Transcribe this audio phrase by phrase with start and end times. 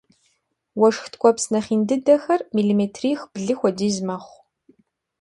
[0.79, 4.39] Уэшх ткӏуэпс нэхъ ин дыдэхэр миллиметрих-блы хуэдиз мэхъу.